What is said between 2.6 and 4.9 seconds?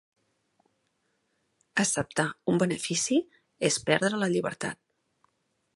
benefici és perdre la llibertat.